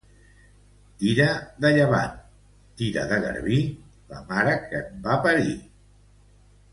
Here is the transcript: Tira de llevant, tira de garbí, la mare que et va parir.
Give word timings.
Tira 1.01 1.25
de 1.65 1.69
llevant, 1.75 2.15
tira 2.81 3.03
de 3.13 3.19
garbí, 3.27 3.59
la 4.15 4.23
mare 4.33 4.55
que 4.67 4.81
et 4.85 4.97
va 5.07 5.19
parir. 5.27 5.55